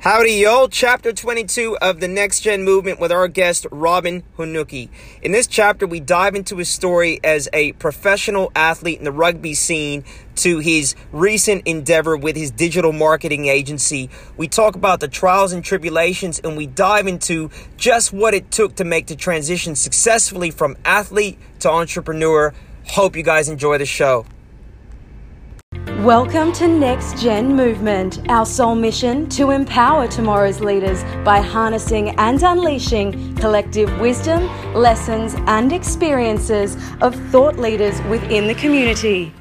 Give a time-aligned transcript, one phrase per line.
[0.00, 0.68] Howdy, y'all.
[0.68, 4.90] Chapter 22 of the Next Gen Movement with our guest, Robin Hunuki.
[5.22, 9.54] In this chapter, we dive into his story as a professional athlete in the rugby
[9.54, 10.04] scene
[10.36, 14.08] to his recent endeavor with his digital marketing agency.
[14.36, 18.76] We talk about the trials and tribulations and we dive into just what it took
[18.76, 22.54] to make the transition successfully from athlete to entrepreneur.
[22.86, 24.26] Hope you guys enjoy the show.
[26.04, 32.40] Welcome to Next Gen Movement, our sole mission to empower tomorrow's leaders by harnessing and
[32.40, 39.34] unleashing collective wisdom, lessons, and experiences of thought leaders within the community.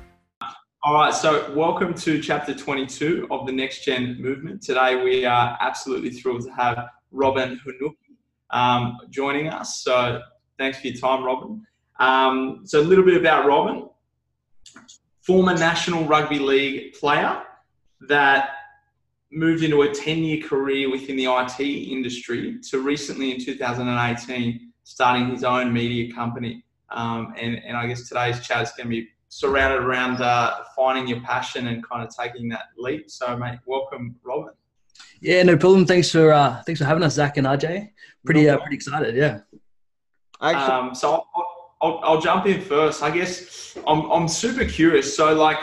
[0.81, 4.63] All right, so welcome to chapter 22 of the Next Gen Movement.
[4.63, 7.93] Today we are absolutely thrilled to have Robin Hunuki
[8.49, 9.83] um, joining us.
[9.83, 10.23] So
[10.57, 11.63] thanks for your time, Robin.
[11.99, 13.89] Um, so a little bit about Robin
[15.27, 17.43] former National Rugby League player
[18.07, 18.51] that
[19.29, 25.29] moved into a 10 year career within the IT industry to recently in 2018 starting
[25.29, 26.63] his own media company.
[26.89, 31.09] Um, and, and I guess today's chat is going to be surrounded around uh, finding
[31.09, 33.11] your passion and kind of taking that leap.
[33.11, 34.53] So, mate, welcome, Robin.
[35.19, 35.85] Yeah, no problem.
[35.85, 37.89] Thanks for uh, thanks for having us, Zach and RJ.
[38.23, 39.13] Pretty uh, pretty excited.
[39.13, 39.41] Yeah.
[40.39, 41.25] Um, so
[41.81, 43.03] I'll, I'll jump in first.
[43.03, 45.15] I guess I'm, I'm super curious.
[45.15, 45.59] So, like,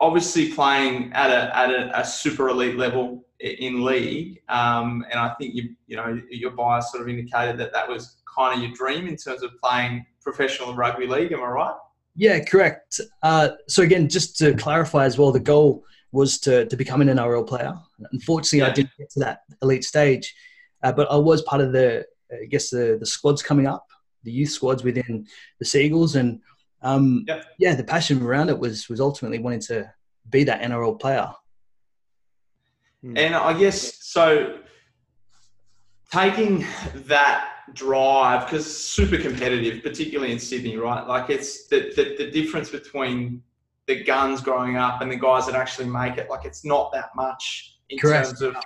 [0.00, 5.34] obviously playing at a, at a, a super elite level in league, um, and I
[5.38, 8.72] think you you know your bias sort of indicated that that was kind of your
[8.74, 11.32] dream in terms of playing professional rugby league.
[11.32, 11.74] Am I right?
[12.16, 13.00] Yeah, correct.
[13.22, 17.08] Uh, so again, just to clarify as well, the goal was to to become an
[17.08, 17.74] NRL player.
[18.12, 18.68] Unfortunately, yeah.
[18.68, 20.34] I didn't get to that elite stage,
[20.82, 23.86] uh, but I was part of the I guess the the squads coming up
[24.24, 25.26] the youth squads within
[25.58, 26.40] the Seagulls, and
[26.82, 27.44] um, yep.
[27.58, 29.92] yeah, the passion around it was was ultimately wanting to
[30.28, 31.30] be that NRL player.
[33.02, 33.16] Hmm.
[33.16, 34.58] And I guess so.
[36.12, 36.66] Taking
[37.06, 41.06] that drive because super competitive, particularly in Sydney, right?
[41.06, 43.42] Like it's the, the the difference between
[43.86, 46.28] the guns growing up and the guys that actually make it.
[46.28, 48.28] Like it's not that much in Correct.
[48.28, 48.56] terms of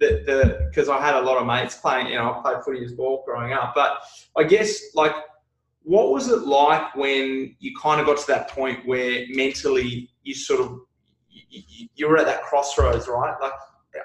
[0.00, 2.08] the the because I had a lot of mates playing.
[2.08, 3.72] You know, I played footy as well growing up.
[3.74, 3.98] But
[4.36, 5.12] I guess like,
[5.82, 10.34] what was it like when you kind of got to that point where mentally you
[10.34, 10.80] sort of
[11.28, 13.34] you, you were at that crossroads, right?
[13.40, 13.52] Like,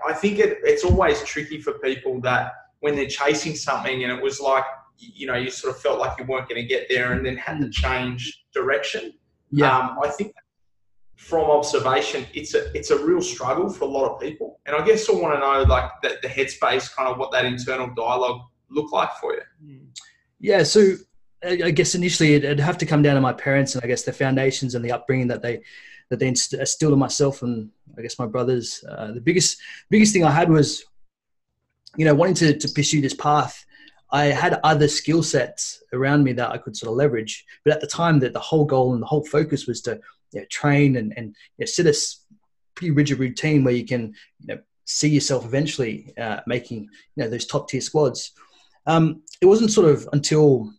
[0.07, 4.21] I think it, it's always tricky for people that when they're chasing something and it
[4.21, 4.65] was like
[4.97, 7.35] you know you sort of felt like you weren't going to get there and then
[7.37, 9.13] had to change direction.
[9.51, 10.33] Yeah, um, I think
[11.15, 14.59] from observation, it's a it's a real struggle for a lot of people.
[14.65, 17.45] And I guess I want to know like the, the headspace, kind of what that
[17.45, 19.79] internal dialogue looked like for you.
[20.39, 20.95] Yeah, so
[21.43, 24.13] I guess initially it'd have to come down to my parents and I guess the
[24.13, 25.61] foundations and the upbringing that they
[26.09, 28.83] that they instilled in myself and I guess my brothers.
[28.89, 29.57] Uh, the biggest
[29.89, 30.83] biggest thing I had was,
[31.95, 33.65] you know, wanting to to pursue this path.
[34.11, 37.81] I had other skill sets around me that I could sort of leverage, but at
[37.81, 39.99] the time, that the whole goal and the whole focus was to
[40.33, 41.93] you know, train and, and you know, set a
[42.75, 46.81] pretty rigid routine where you can you know, see yourself eventually uh, making
[47.15, 48.33] you know those top tier squads.
[48.85, 50.73] Um, it wasn't sort of until,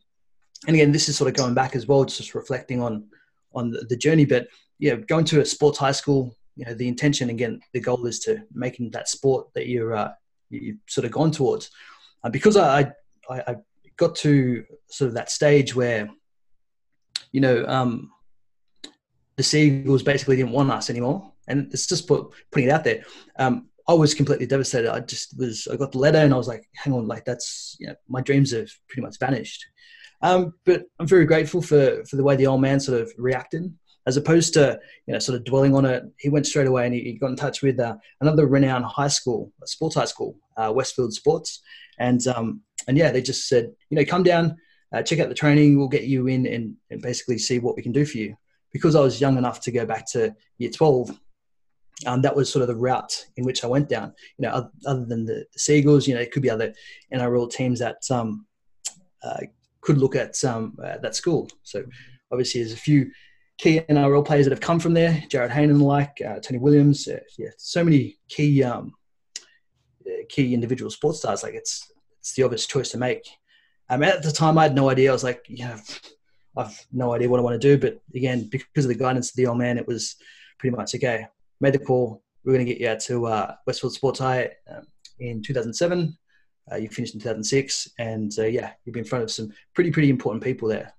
[0.66, 3.06] and again, this is sort of going back as well, just reflecting on
[3.54, 4.24] on the, the journey.
[4.24, 4.48] But
[4.78, 8.18] yeah, going to a sports high school, you know, the intention again, the goal is
[8.20, 10.12] to making that sport that you're uh,
[10.50, 11.70] you've sort of gone towards.
[12.22, 12.92] Uh, because I,
[13.30, 13.56] I, I
[13.96, 16.08] got to sort of that stage where,
[17.32, 18.10] you know, um,
[19.36, 21.32] the Seagulls basically didn't want us anymore.
[21.48, 23.04] And it's just put, putting it out there.
[23.38, 24.90] Um, I was completely devastated.
[24.90, 27.76] I just was, I got the letter and I was like, hang on, like that's,
[27.78, 29.66] you know, my dreams have pretty much vanished.
[30.22, 33.74] Um, but I'm very grateful for, for the way the old man sort of reacted
[34.06, 36.04] as opposed to, you know, sort of dwelling on it.
[36.18, 39.08] He went straight away and he, he got in touch with uh, another renowned high
[39.08, 41.60] school, sports high school, uh, Westfield Sports.
[41.98, 44.56] And, um, and yeah, they just said, you know, come down,
[44.94, 45.76] uh, check out the training.
[45.76, 48.36] We'll get you in and, and basically see what we can do for you
[48.74, 51.16] because I was young enough to go back to year 12,
[52.06, 54.12] um, that was sort of the route in which I went down.
[54.36, 56.74] You know, other than the, the Seagulls, you know, it could be other
[57.14, 58.46] NRL teams that um,
[59.22, 59.42] uh,
[59.80, 61.48] could look at um, uh, that school.
[61.62, 61.84] So
[62.32, 63.12] obviously, there's a few
[63.58, 65.22] key NRL players that have come from there.
[65.28, 68.92] Jarryd Haynen, like uh, Tony Williams, uh, yeah, so many key um,
[70.04, 71.44] uh, key individual sports stars.
[71.44, 73.24] Like it's it's the obvious choice to make.
[73.88, 75.10] Um, at the time, I had no idea.
[75.10, 75.76] I was like, you know,
[76.56, 77.78] I've no idea what I want to do.
[77.78, 80.16] But again, because of the guidance of the old man, it was
[80.58, 81.26] pretty much okay.
[81.60, 82.22] Made the call.
[82.44, 84.86] We're going to get you out to uh, Westfield Sports High um,
[85.18, 86.16] in 2007.
[86.70, 89.90] Uh, you finished in 2006, and uh, yeah, you've been in front of some pretty
[89.90, 90.94] pretty important people there.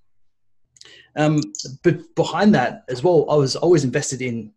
[1.15, 1.41] Um,
[1.83, 4.51] but behind that as well, I was always invested in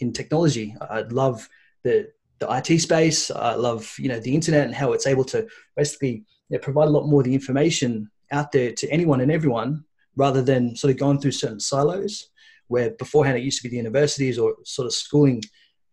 [0.00, 0.74] in technology.
[0.80, 1.48] I love
[1.84, 2.10] the
[2.40, 3.30] the IT space.
[3.30, 5.46] I love you know the internet and how it's able to
[5.76, 9.30] basically you know, provide a lot more of the information out there to anyone and
[9.30, 9.84] everyone,
[10.16, 12.30] rather than sort of going through certain silos
[12.68, 15.42] where beforehand it used to be the universities or sort of schooling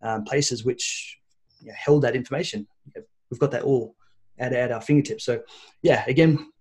[0.04, 1.18] um, places which
[1.60, 2.68] you know, held that information.
[3.30, 3.96] We've got that all
[4.38, 5.25] at, at our fingertips.
[5.25, 5.42] So,
[5.81, 6.52] yeah, again,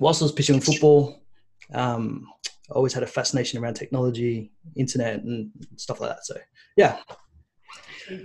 [0.00, 1.22] whilst I was pursuing football,
[1.72, 2.26] um,
[2.70, 6.26] I always had a fascination around technology, internet, and stuff like that.
[6.26, 6.36] So,
[6.76, 6.98] yeah.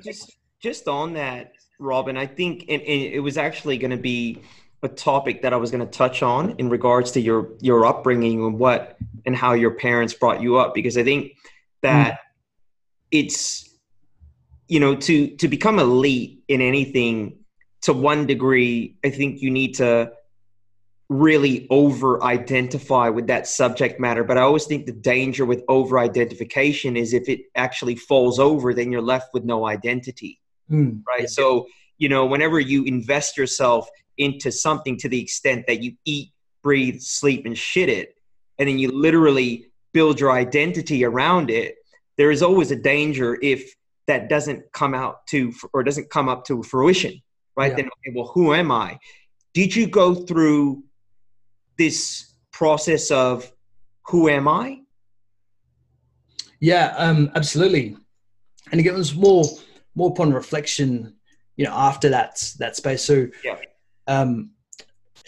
[0.04, 4.42] Just, just on that, Robin, I think and, and it was actually going to be
[4.84, 8.44] a topic that I was going to touch on in regards to your your upbringing
[8.44, 11.34] and what and how your parents brought you up because I think
[11.82, 12.18] that mm.
[13.12, 13.70] it's
[14.68, 17.38] you know to to become elite in anything
[17.82, 20.14] to one degree I think you need to
[21.10, 26.00] really over identify with that subject matter but I always think the danger with over
[26.00, 30.40] identification is if it actually falls over then you're left with no identity
[30.72, 31.04] mm.
[31.06, 31.68] right so
[31.98, 33.88] you know whenever you invest yourself
[34.22, 36.32] into something to the extent that you eat,
[36.64, 38.16] breathe, sleep, and shit it,
[38.60, 41.76] and then you literally build your identity around it,
[42.18, 43.76] there is always a danger if
[44.08, 47.22] that doesn't come out to or doesn't come up to fruition,
[47.56, 47.72] right?
[47.72, 47.78] Yeah.
[47.78, 49.00] Then, okay, well, who am I?
[49.54, 50.84] Did you go through
[51.78, 53.52] this process of
[54.08, 54.82] who am I?
[56.60, 57.98] Yeah, um, absolutely.
[58.72, 59.46] And again, it was more
[59.96, 61.16] more upon reflection,
[61.58, 63.04] you know, after that that space.
[63.04, 63.56] So yeah
[64.08, 64.52] um,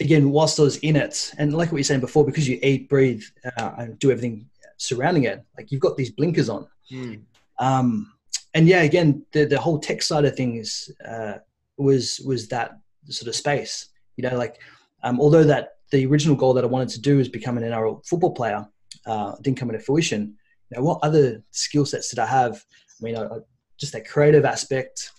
[0.00, 2.88] again, whilst I was in it, and like what you're saying before, because you eat,
[2.88, 3.22] breathe,
[3.56, 6.66] uh, and do everything surrounding it, like you've got these blinkers on.
[6.90, 7.22] Mm.
[7.58, 8.12] Um,
[8.54, 11.34] and yeah, again, the the whole tech side of things uh,
[11.76, 12.78] was was that
[13.08, 13.88] sort of space.
[14.16, 14.60] You know, like
[15.02, 18.06] um, although that the original goal that I wanted to do is become an NRL
[18.06, 18.66] football player
[19.06, 20.36] uh, didn't come into fruition.
[20.70, 22.64] You know, what other skill sets did I have?
[23.00, 23.38] I mean, I, I,
[23.78, 25.10] just that creative aspect.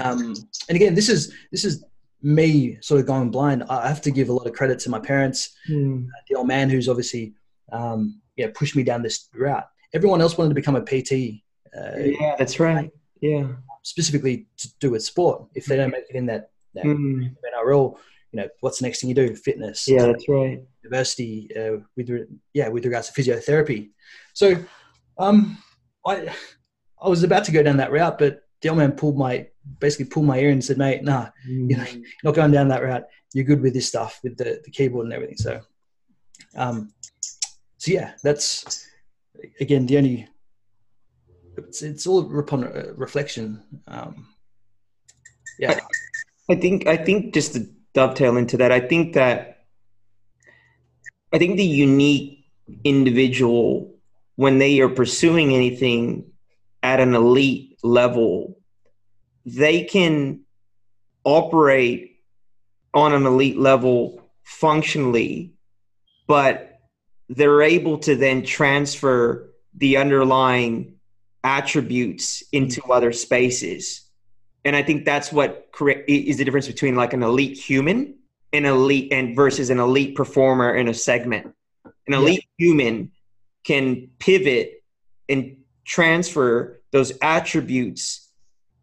[0.00, 0.34] Um,
[0.68, 1.84] and again, this is this is
[2.22, 4.98] me sort of going blind, I have to give a lot of credit to my
[4.98, 6.06] parents, mm.
[6.28, 7.34] the old man who's obviously
[7.72, 9.66] um, yeah pushed me down this route.
[9.92, 11.42] Everyone else wanted to become a PT.
[11.76, 12.90] Uh, yeah, that's right.
[13.20, 13.48] Yeah,
[13.82, 15.46] specifically to do with sport.
[15.54, 17.34] If they don't make it in that, that mm.
[17.56, 17.96] NRL,
[18.32, 19.34] you know, what's the next thing you do?
[19.34, 19.88] Fitness.
[19.88, 20.60] Yeah, that's right.
[20.82, 22.10] University uh, with
[22.52, 23.90] yeah with regards to physiotherapy.
[24.34, 24.56] So,
[25.18, 25.58] um,
[26.06, 26.34] I
[27.00, 29.46] I was about to go down that route, but the old man pulled my
[29.78, 31.70] basically pulled my ear and said, "Mate, nah, mm.
[31.70, 33.04] you know, you're not going down that route.
[33.34, 35.60] You're good with this stuff, with the, the keyboard and everything." So,
[36.56, 36.92] um,
[37.76, 38.86] so yeah, that's
[39.60, 40.28] again the only.
[41.56, 43.62] It's, it's all upon uh, reflection.
[43.88, 44.28] Um,
[45.58, 45.80] yeah,
[46.48, 49.66] I, I think I think just to dovetail into that, I think that
[51.32, 52.46] I think the unique
[52.84, 53.94] individual
[54.36, 56.30] when they are pursuing anything
[56.82, 58.57] at an elite level
[59.54, 60.40] they can
[61.24, 62.20] operate
[62.94, 65.52] on an elite level functionally,
[66.26, 66.80] but
[67.28, 70.94] they're able to then transfer the underlying
[71.44, 72.92] attributes into mm-hmm.
[72.92, 74.02] other spaces.
[74.64, 75.68] And I think that's what
[76.08, 78.18] is the difference between like an elite human
[78.52, 81.54] an elite and versus an elite performer in a segment.
[82.06, 82.66] An elite yeah.
[82.66, 83.12] human
[83.64, 84.82] can pivot
[85.28, 88.27] and transfer those attributes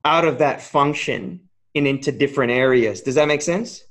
[0.05, 1.41] out of that function
[1.73, 3.01] and into different areas.
[3.01, 3.83] Does that make sense?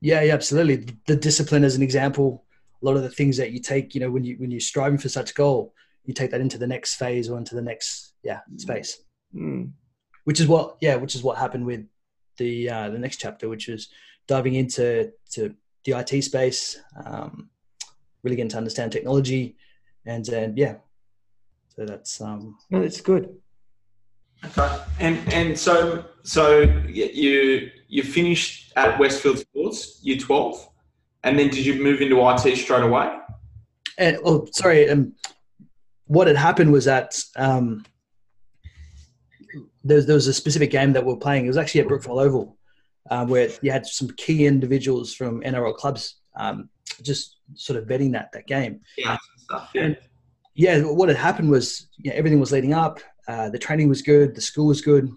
[0.00, 0.96] Yeah, yeah, absolutely.
[1.06, 2.44] The discipline as an example,
[2.82, 4.98] a lot of the things that you take, you know, when you when you're striving
[4.98, 5.74] for such goal,
[6.04, 9.00] you take that into the next phase or into the next yeah space.
[9.32, 9.70] Mm.
[10.24, 11.86] Which is what yeah, which is what happened with
[12.38, 13.88] the uh, the next chapter, which is
[14.26, 17.50] diving into to the IT space, um,
[18.24, 19.56] really getting to understand technology,
[20.06, 20.76] and then yeah,
[21.76, 23.36] so that's um, no, that's good.
[24.44, 30.68] Okay, and and so so you you finished at Westfield Sports, year twelve,
[31.24, 33.16] and then did you move into IT straight away?
[33.98, 34.88] And oh, sorry.
[34.88, 35.14] Um,
[36.06, 37.84] what had happened was that um,
[39.84, 41.44] there, there was a specific game that we are playing.
[41.44, 42.58] It was actually at Brookvale Oval,
[43.10, 46.68] um, where you had some key individuals from NRL clubs um,
[47.02, 48.80] just sort of betting that that game.
[48.96, 49.82] Yeah, stuff, yeah.
[49.82, 49.98] And
[50.54, 53.00] yeah, what had happened was yeah, everything was leading up.
[53.28, 55.08] Uh, the training was good, the school was good,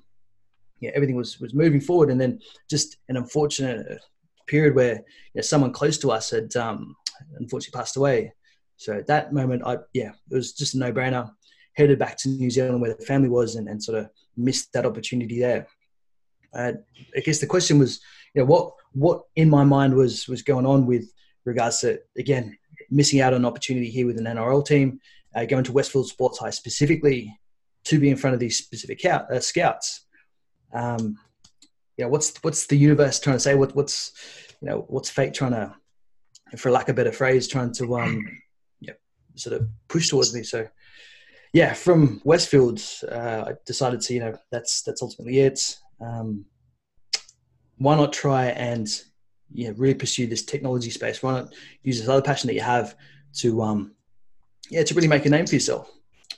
[0.79, 3.99] yeah, everything was was moving forward, and then just an unfortunate
[4.47, 5.01] period where you
[5.35, 6.95] know, someone close to us had um,
[7.37, 8.33] unfortunately passed away.
[8.77, 11.31] So at that moment, I yeah, it was just a no brainer.
[11.73, 14.85] Headed back to New Zealand where the family was, and, and sort of missed that
[14.85, 15.67] opportunity there.
[16.53, 16.73] Uh,
[17.15, 17.99] I guess the question was,
[18.33, 21.11] you know, what what in my mind was was going on with
[21.45, 22.57] regards to again
[22.91, 24.99] missing out on opportunity here with an NRL team,
[25.35, 27.37] uh, going to Westfield Sports High specifically
[27.85, 30.05] to be in front of these specific uh, scouts.
[30.73, 31.17] um,
[31.97, 33.55] you know, what's what's the universe trying to say?
[33.55, 34.11] What what's
[34.61, 35.73] you know, what's fate trying to,
[36.57, 38.25] for lack of a better phrase, trying to um,
[38.79, 38.93] yeah,
[39.35, 40.43] sort of push towards me.
[40.43, 40.67] So,
[41.53, 45.77] yeah, from Westfields, uh, I decided to, you know, that's that's ultimately it.
[46.01, 46.45] Um,
[47.77, 48.87] why not try and
[49.53, 51.21] you know, really pursue this technology space?
[51.21, 52.95] Why not use this other passion that you have
[53.35, 53.93] to, um,
[54.69, 55.89] yeah, to really make a name for yourself?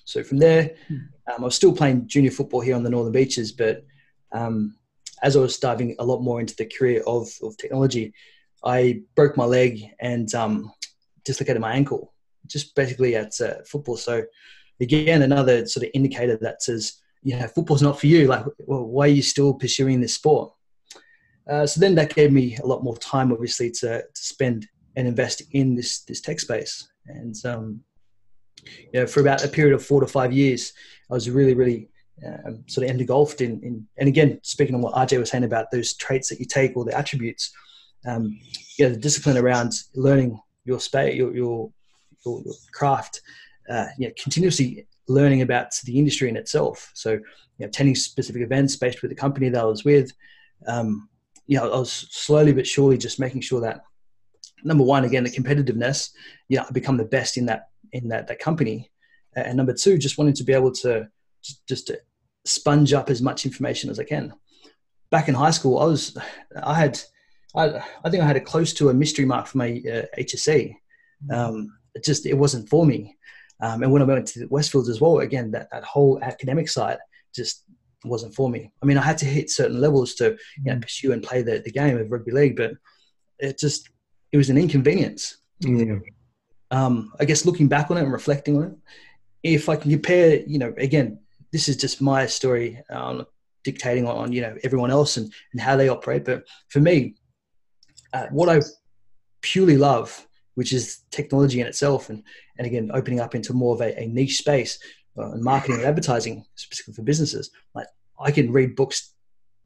[0.08, 0.96] So from there, hmm.
[1.28, 3.86] um, I was still playing junior football here on the Northern Beaches, but
[4.32, 4.78] um,
[5.22, 8.14] as I was diving a lot more into the career of, of technology,
[8.64, 10.72] I broke my leg and um,
[11.26, 12.14] dislocated my ankle,
[12.48, 13.98] just basically at uh, football.
[13.98, 14.24] So
[14.80, 18.28] again, another sort of indicator that says, yeah, football's not for you.
[18.28, 20.54] Like, well, why are you still pursuing this sport?
[21.50, 25.06] Uh, so then that gave me a lot more time, obviously, to, to spend and
[25.06, 26.88] invest in this this tech space.
[27.08, 27.82] And um,
[28.66, 30.74] you know, for about a period of four to five years,
[31.10, 31.90] I was really, really
[32.26, 33.88] um, sort of engulfed in, in.
[33.98, 36.86] And again, speaking on what RJ was saying about those traits that you take or
[36.86, 37.52] the attributes,
[38.08, 38.40] um,
[38.78, 41.72] yeah, the discipline around learning your space, your your,
[42.26, 43.22] your, your craft,
[43.70, 46.92] uh, you know, continuously learning about the industry in itself.
[46.94, 47.22] So, you
[47.60, 50.12] know, attending specific events based with the company that I was with.
[50.68, 51.10] Um,
[51.46, 53.82] you know, I was slowly but surely just making sure that
[54.64, 56.10] number one, again, the competitiveness,
[56.50, 58.90] you know, I become the best in that in that that company,
[59.36, 61.08] and number two, just wanting to be able to
[61.44, 62.00] just, just to
[62.46, 64.34] sponge up as much information as I can.
[65.10, 66.18] Back in high school, I was
[66.64, 67.00] I had
[67.56, 70.76] I, I think I had a close to a mystery mark for my uh, HSC.
[71.32, 73.16] Um, it just it wasn't for me.
[73.60, 77.00] Um, and when I went to Westfields as well, again that, that whole academic side
[77.34, 77.64] just
[78.04, 78.72] wasn't for me.
[78.82, 80.82] I mean, I had to hit certain levels to you know, mm.
[80.82, 82.74] pursue and play the, the game of rugby league, but
[83.40, 83.90] it just
[84.32, 85.38] it was an inconvenience.
[85.60, 85.96] Yeah.
[86.72, 88.76] Um, I guess looking back on it and reflecting on it,
[89.44, 91.20] if I can compare, you know, again,
[91.52, 93.26] this is just my story, um,
[93.64, 96.26] dictating on you know everyone else and, and how they operate.
[96.26, 97.16] But for me,
[98.14, 98.62] uh, what I
[99.42, 102.24] purely love, which is technology in itself, and
[102.58, 104.80] and again opening up into more of a, a niche space,
[105.18, 107.52] uh, and marketing and advertising specifically for businesses.
[107.74, 107.88] Like
[108.20, 109.14] I can read books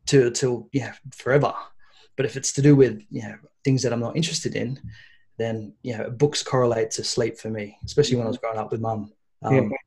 [0.07, 1.53] to till yeah forever,
[2.17, 4.79] but if it's to do with you know things that I'm not interested in,
[5.37, 8.71] then you know books correlate to sleep for me, especially when I was growing up
[8.71, 9.11] with mum
[9.43, 9.77] um, yeah.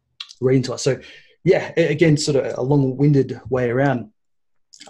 [0.41, 0.83] reading to us.
[0.83, 1.01] So
[1.45, 4.11] yeah, again, sort of a long-winded way around.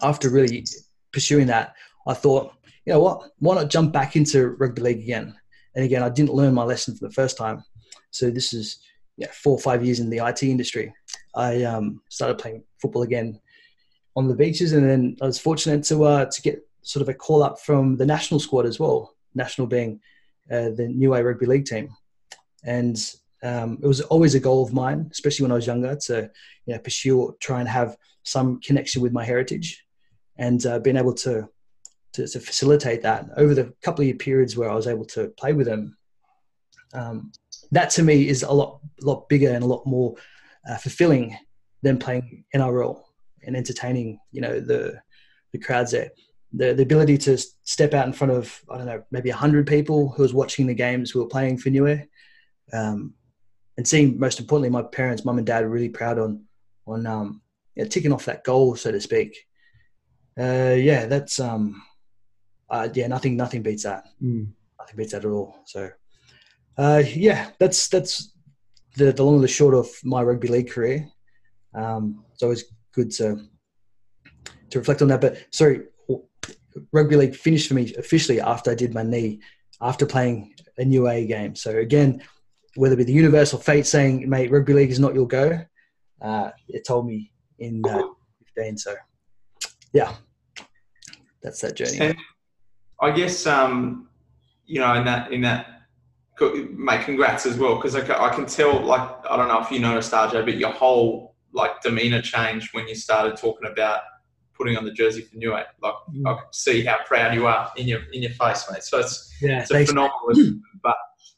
[0.02, 0.64] After really
[1.12, 1.74] pursuing that,
[2.06, 2.54] I thought,
[2.86, 5.34] you know what, why not jump back into rugby league again?
[5.74, 7.64] And again, I didn't learn my lesson for the first time.
[8.10, 8.78] So this is
[9.16, 10.92] yeah, four or five years in the IT industry,
[11.34, 13.40] I um, started playing football again
[14.16, 17.14] on the beaches, and then I was fortunate to uh, to get sort of a
[17.14, 19.14] call up from the national squad as well.
[19.34, 20.00] National being
[20.50, 21.88] uh, the Niue Rugby League team,
[22.64, 22.98] and
[23.42, 26.30] um, it was always a goal of mine, especially when I was younger, to
[26.66, 29.84] you know, pursue, try and have some connection with my heritage,
[30.36, 31.48] and uh, being able to,
[32.14, 35.28] to, to facilitate that over the couple of year periods where I was able to
[35.36, 35.96] play with them.
[36.94, 37.32] Um,
[37.72, 40.14] that to me is a lot lot bigger and a lot more
[40.68, 41.36] uh, fulfilling
[41.82, 43.02] than playing NRL
[43.42, 45.00] and entertaining you know the
[45.52, 46.10] the crowds there.
[46.56, 50.10] The, the ability to step out in front of I don't know maybe hundred people
[50.10, 52.06] who was watching the games who were playing for Niue,
[52.72, 53.14] um,
[53.76, 56.44] and seeing most importantly my parents, mum and dad, really proud on
[56.86, 57.42] on um,
[57.88, 59.36] ticking off that goal so to speak.
[60.38, 61.82] Uh, yeah, that's um,
[62.70, 64.04] uh, yeah, nothing nothing beats that.
[64.22, 64.48] Mm.
[64.78, 65.60] Nothing beats that at all.
[65.66, 65.90] So
[66.76, 68.32] uh, yeah, that's that's
[68.96, 71.08] the, the long and the short of my rugby league career.
[71.74, 73.48] Um, it's always good to
[74.70, 75.20] to reflect on that.
[75.20, 75.82] But sorry,
[76.92, 79.40] rugby league finished for me officially after I did my knee,
[79.80, 81.54] after playing a Niue game.
[81.54, 82.22] So again,
[82.76, 85.60] whether it be the universal fate saying, "Mate, rugby league is not your go,"
[86.20, 88.02] uh, it told me in uh,
[88.56, 88.78] 15.
[88.78, 88.94] So
[89.92, 90.14] yeah,
[91.42, 91.98] that's that journey.
[92.00, 92.16] And
[93.00, 94.08] I guess um,
[94.66, 95.66] you know in that in that
[96.40, 98.80] mate, congrats as well because I, I, can tell.
[98.80, 102.88] Like I don't know if you noticed, RJ, but your whole like demeanor changed when
[102.88, 104.00] you started talking about
[104.56, 106.26] putting on the jersey for New Like mm.
[106.26, 108.82] I can see how proud you are in your in your face, mate.
[108.82, 110.60] So it's yeah, it's a phenomenal.
[110.82, 110.96] but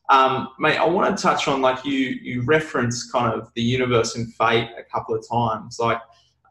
[0.09, 4.17] um, mate, I want to touch on like you you reference kind of the universe
[4.17, 5.79] and fate a couple of times.
[5.79, 6.01] Like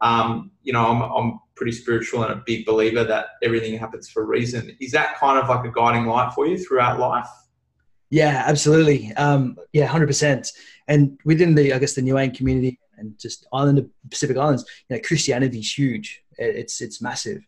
[0.02, 4.22] um, you know, I'm I'm pretty spiritual and a big believer that everything happens for
[4.22, 4.76] a reason.
[4.80, 7.28] Is that kind of like a guiding light for you throughout life?
[8.10, 9.12] Yeah, absolutely.
[9.14, 10.52] Um, yeah, hundred percent.
[10.88, 14.64] And within the, I guess, the New Niuean community and just island of Pacific Islands,
[14.88, 16.22] you know, Christianity is huge.
[16.38, 17.46] It's it's massive.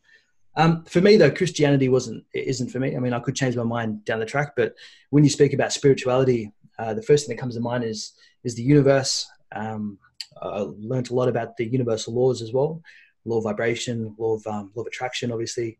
[0.57, 2.97] Um, for me, though, Christianity wasn't it isn't for me.
[2.97, 4.75] I mean, I could change my mind down the track, but
[5.11, 8.13] when you speak about spirituality, uh, the first thing that comes to mind is
[8.45, 9.29] is the universe.
[9.53, 9.99] Um,
[10.41, 12.83] I learned a lot about the universal laws as well,
[13.25, 15.79] law of vibration, law of um, law of attraction, obviously,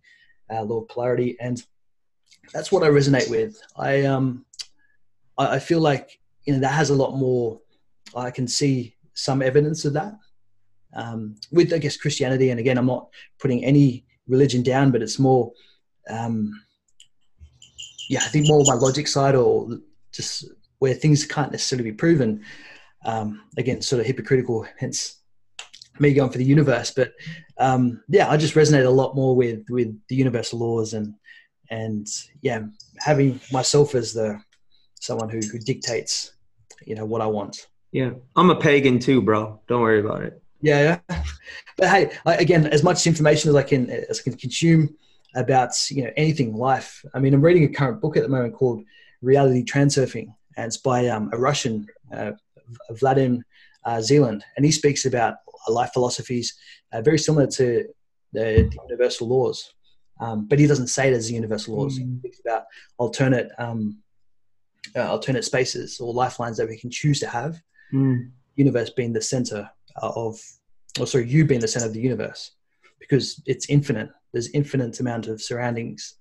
[0.51, 1.63] uh, law of polarity, and
[2.53, 3.61] that's what I resonate with.
[3.77, 4.45] I um,
[5.37, 7.61] I, I feel like you know that has a lot more.
[8.15, 10.15] I can see some evidence of that
[10.95, 15.19] um, with I guess Christianity, and again, I'm not putting any religion down, but it's
[15.19, 15.53] more,
[16.09, 16.53] um,
[18.09, 19.69] yeah, I think more my logic side or
[20.13, 20.45] just
[20.79, 22.45] where things can't necessarily be proven.
[23.05, 25.21] Um, again, sort of hypocritical, hence
[26.01, 26.93] me going for the universe.
[26.95, 27.13] But
[27.59, 31.15] um, yeah, I just resonate a lot more with with the universal laws and
[31.71, 32.07] and
[32.41, 32.63] yeah,
[32.99, 34.41] having myself as the
[35.01, 36.33] someone who, who dictates,
[36.85, 37.67] you know, what I want.
[37.93, 39.61] Yeah, I'm a pagan too, bro.
[39.69, 40.43] Don't worry about it.
[40.61, 41.23] Yeah, yeah.
[41.77, 44.97] but hey, I, again, as much information as I can as I can consume
[45.35, 47.05] about you know anything life.
[47.15, 48.85] I mean, I'm reading a current book at the moment called
[49.23, 52.33] Reality Transurfing, and it's by um, a Russian, uh,
[52.91, 53.45] Vladimir
[53.85, 55.37] uh, Zeland, and he speaks about
[55.69, 56.55] life philosophies
[56.93, 57.87] uh, very similar to
[58.33, 59.75] the, the universal laws.
[60.21, 61.99] Um, but he doesn't say it as the universal laws.
[61.99, 62.15] Mm.
[62.15, 62.65] He speaks about
[62.99, 63.99] alternate um,
[64.97, 67.61] uh, alternate spaces or lifelines that we can choose to have.
[67.93, 68.31] Mm.
[68.59, 69.71] Universe being the center
[70.03, 70.39] of,
[71.01, 72.43] or sorry, you being the center of the universe,
[72.99, 74.11] because it's infinite.
[74.33, 76.15] There's infinite amount of surroundings.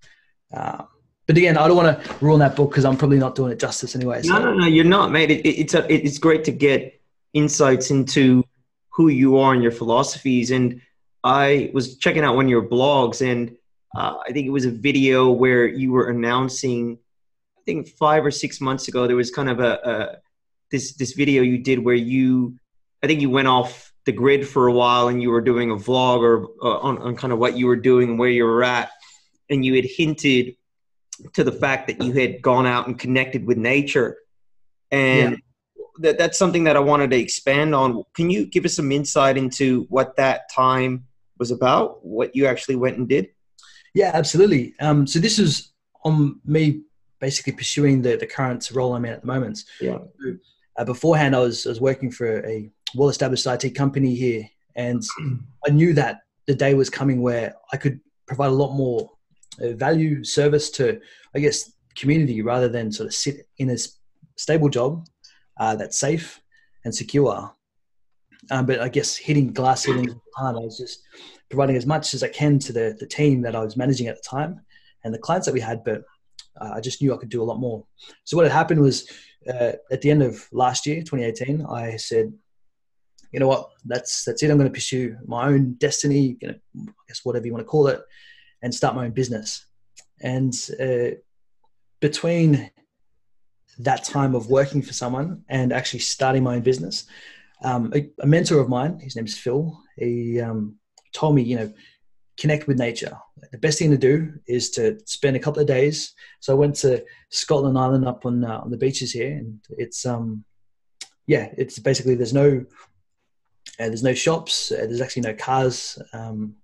[0.53, 0.83] Uh,
[1.27, 3.59] but again, I don't want to ruin that book because I'm probably not doing it
[3.59, 4.21] justice anyway.
[4.21, 4.33] So.
[4.33, 5.29] No, no, no, you're not, mate.
[5.29, 7.01] It, it, it's a, it's great to get
[7.33, 8.45] insights into
[8.89, 10.51] who you are and your philosophies.
[10.51, 10.81] And
[11.23, 13.57] I was checking out one of your blogs, and
[13.97, 16.97] uh, I think it was a video where you were announcing.
[17.57, 20.17] I think five or six months ago, there was kind of a, a
[20.71, 22.57] this this video you did where you,
[23.03, 25.75] I think you went off the grid for a while and you were doing a
[25.75, 28.63] vlog or uh, on, on kind of what you were doing and where you were
[28.63, 28.89] at,
[29.49, 30.55] and you had hinted
[31.33, 34.17] to the fact that you had gone out and connected with nature,
[34.91, 35.37] and yeah
[35.99, 38.03] that that's something that I wanted to expand on.
[38.13, 41.05] Can you give us some insight into what that time
[41.37, 42.05] was about?
[42.05, 43.29] What you actually went and did?
[43.93, 44.73] Yeah, absolutely.
[44.79, 45.71] Um, so this is
[46.03, 46.81] on me
[47.19, 49.63] basically pursuing the, the current role I'm in at the moment.
[49.81, 49.97] Yeah.
[50.77, 55.03] Uh, beforehand, I was, I was working for a well-established IT company here, and
[55.67, 59.09] I knew that the day was coming where I could provide a lot more
[59.61, 60.99] uh, value service to,
[61.35, 63.77] I guess, community rather than sort of sit in a
[64.35, 65.07] stable job
[65.59, 66.41] uh, that's safe
[66.85, 67.51] and secure.
[68.51, 70.55] Um, but I guess hitting glass ceilings hard.
[70.55, 71.01] I was just
[71.49, 74.15] providing as much as I can to the, the team that I was managing at
[74.15, 74.61] the time
[75.03, 76.03] and the clients that we had, but
[76.59, 77.85] I just knew I could do a lot more.
[78.23, 79.09] So what had happened was
[79.47, 82.33] uh, at the end of last year, 2018, I said,
[83.31, 84.49] you know what, that's that's it.
[84.49, 86.55] I'm going to pursue my own destiny, I
[87.07, 88.01] guess whatever you want to call it,
[88.61, 89.65] and start my own business.
[90.21, 91.17] And uh,
[91.99, 92.71] between
[93.79, 97.05] that time of working for someone and actually starting my own business.
[97.63, 100.75] Um, a, a, mentor of mine, his name's Phil, he um,
[101.13, 101.73] told me, you know,
[102.37, 103.17] connect with nature.
[103.51, 106.13] The best thing to do is to spend a couple of days.
[106.39, 110.05] So I went to Scotland Island up on uh, on the beaches here, and it's
[110.05, 110.43] um,
[111.25, 112.65] yeah, it's basically there's no
[113.79, 115.99] uh, there's no shops, uh, there's actually no cars.
[116.13, 116.55] Um,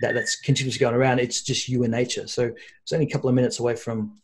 [0.00, 1.18] that, that's continuously going around.
[1.18, 2.26] It's just you and nature.
[2.26, 4.20] So it's only a couple of minutes away from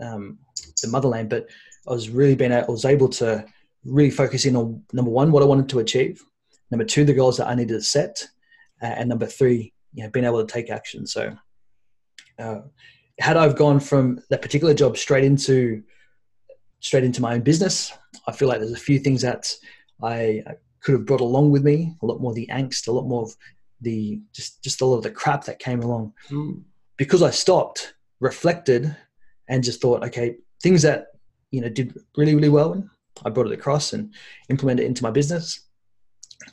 [0.00, 0.38] um,
[0.82, 1.30] the motherland.
[1.30, 1.48] But
[1.86, 3.44] I was really being, I was able to
[3.84, 6.22] really focus in on number one, what I wanted to achieve.
[6.70, 8.26] Number two, the goals that I needed to set,
[8.82, 11.06] uh, and number three, you know, being able to take action.
[11.06, 11.36] So,
[12.38, 12.60] uh,
[13.20, 15.82] had I've gone from that particular job straight into
[16.80, 17.92] straight into my own business,
[18.26, 19.54] I feel like there's a few things that
[20.02, 21.94] I, I could have brought along with me.
[22.02, 23.34] A lot more of the angst, a lot more of
[23.80, 26.12] the just just a lot of the crap that came along.
[26.30, 26.62] Mm.
[26.96, 28.94] Because I stopped, reflected,
[29.48, 31.06] and just thought, okay, things that
[31.54, 32.82] you know did really really well
[33.24, 34.12] i brought it across and
[34.50, 35.60] implemented it into my business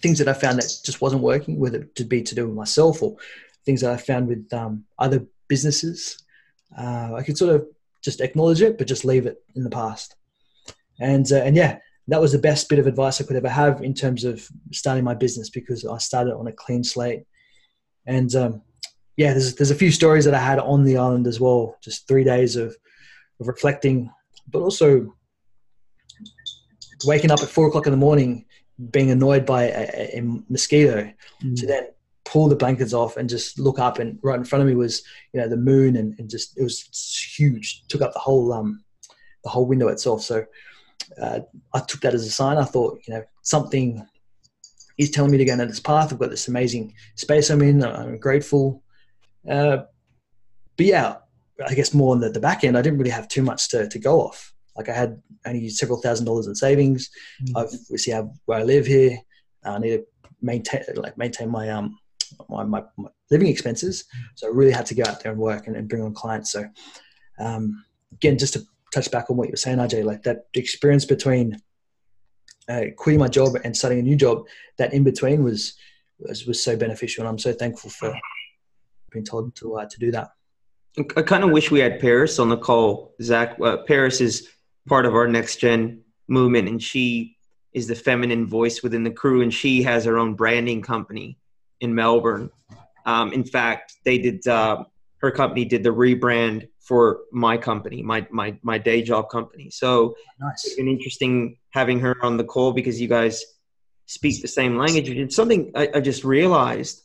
[0.02, 2.56] things that i found that just wasn't working whether it to be to do with
[2.56, 3.16] myself or
[3.66, 6.24] things that i found with um, other businesses
[6.78, 7.66] uh, i could sort of
[8.02, 10.16] just acknowledge it but just leave it in the past.
[11.00, 13.82] And uh, and yeah that was the best bit of advice i could ever have
[13.84, 17.24] in terms of starting my business because i started on a clean slate.
[18.06, 18.62] And um,
[19.18, 22.08] yeah there's, there's a few stories that i had on the island as well just
[22.08, 22.76] three days of
[23.42, 24.10] of reflecting,
[24.48, 25.14] but also
[27.06, 28.46] waking up at four o'clock in the morning,
[28.90, 31.12] being annoyed by a, a mosquito,
[31.44, 31.60] mm.
[31.60, 31.88] to then
[32.26, 35.04] pull the blankets off and just look up and right in front of me was
[35.34, 36.88] you know the moon and, and just it was
[37.36, 38.84] huge took up the whole um
[39.44, 40.22] the whole window itself.
[40.22, 40.46] So
[41.22, 41.40] uh,
[41.74, 42.58] i took that as a sign.
[42.58, 44.06] I thought you know something
[44.98, 46.14] is telling me to go down this path.
[46.14, 47.84] I've got this amazing space i'm in.
[47.84, 48.84] I'm grateful.
[49.50, 49.78] Uh,
[50.78, 51.16] but yeah
[51.68, 53.88] I guess more on the, the back end, I didn't really have too much to,
[53.88, 54.54] to go off.
[54.76, 57.10] Like I had only several thousand dollars in savings.
[57.44, 57.58] Mm-hmm.
[57.58, 59.18] I've see how where I live here.
[59.64, 60.06] I need to
[60.42, 61.98] maintain like maintain my um
[62.50, 64.06] my, my, my, living expenses.
[64.36, 66.52] So I really had to go out there and work and, and bring on clients.
[66.52, 66.66] So
[67.40, 71.06] um, again, just to touch back on what you were saying, RJ, like that experience
[71.06, 71.58] between
[72.70, 74.46] uh, quitting my job and starting a new job,
[74.78, 75.74] that in between was
[76.20, 78.14] was, was so beneficial, and I'm so thankful for
[79.12, 80.30] being told to uh, to do that.
[81.16, 83.58] I kind of wish we had Paris on the call, Zach.
[83.62, 84.50] Uh, Paris is
[84.88, 87.38] part of our next gen movement, and she
[87.74, 91.38] is the feminine voice within the crew, and she has her own branding company
[91.80, 92.50] in Melbourne.
[93.06, 94.48] Um, in fact, they did.
[94.48, 94.84] Uh,
[95.18, 99.70] her company did the rebrand for my company, my my my day job company.
[99.70, 100.66] So nice.
[100.66, 103.44] it's been interesting having her on the call because you guys
[104.08, 105.10] speak the same language.
[105.10, 107.04] It's something I, I just realized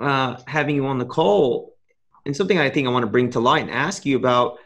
[0.00, 1.76] uh, having you on the call,
[2.24, 4.58] and something I think I want to bring to light and ask you about.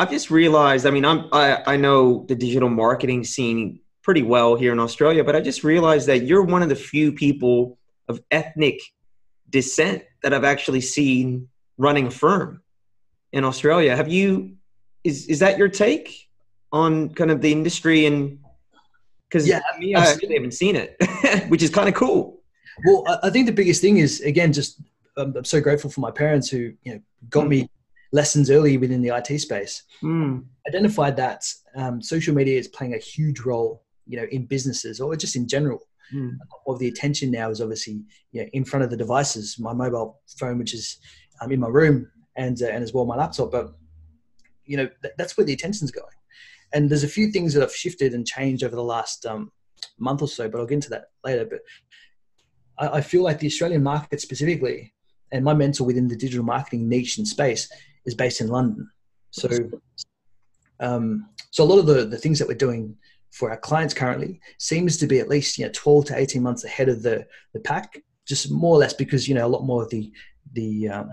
[0.00, 0.86] I've just realized.
[0.86, 5.22] I mean, I'm I, I know the digital marketing scene pretty well here in Australia,
[5.22, 8.80] but I just realized that you're one of the few people of ethnic
[9.50, 12.62] descent that I've actually seen running a firm
[13.32, 13.94] in Australia.
[13.94, 14.56] Have you?
[15.04, 16.30] Is is that your take
[16.72, 18.38] on kind of the industry and?
[19.28, 20.96] Because yeah, me, I actually haven't seen it,
[21.48, 22.40] which is kind of cool.
[22.86, 24.80] Well, I think the biggest thing is again, just
[25.18, 27.48] I'm so grateful for my parents who you know got mm.
[27.48, 27.70] me
[28.12, 29.82] lessons early within the IT space.
[30.02, 30.44] Mm.
[30.68, 31.44] Identified that
[31.76, 35.46] um, social media is playing a huge role, you know, in businesses or just in
[35.46, 35.80] general.
[36.12, 36.32] Mm.
[36.66, 40.20] Of the attention now is obviously you know, in front of the devices, my mobile
[40.38, 40.98] phone, which is
[41.40, 43.52] um, in my room, and uh, and as well my laptop.
[43.52, 43.74] But
[44.64, 46.06] you know th- that's where the attention's going.
[46.72, 49.52] And there's a few things that have shifted and changed over the last um,
[49.98, 51.44] month or so, but I'll get into that later.
[51.44, 51.60] But
[52.76, 54.92] I, I feel like the Australian market specifically,
[55.30, 57.68] and my mentor within the digital marketing niche and space
[58.06, 58.90] is based in London.
[59.30, 59.48] So,
[60.80, 62.96] um, so a lot of the, the things that we're doing
[63.30, 66.64] for our clients currently seems to be at least you know 12 to 18 months
[66.64, 69.82] ahead of the the pack, just more or less because you know a lot more
[69.82, 70.12] of the
[70.52, 71.10] the um,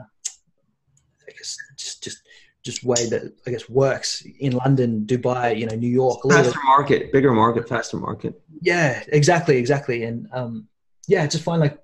[1.28, 2.21] I guess just just
[2.63, 6.19] just way that I guess works in London, Dubai, you know, New York.
[6.30, 8.41] Faster market, bigger market, faster market.
[8.62, 10.67] Yeah, exactly, exactly, and um,
[11.08, 11.80] yeah, just find like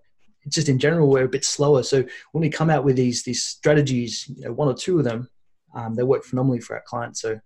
[0.50, 1.84] just in general we're a bit slower.
[1.84, 5.06] So when we come out with these these strategies, you know, one or two of
[5.06, 5.30] them,
[5.76, 7.22] um, they work phenomenally for our clients.
[7.22, 7.40] So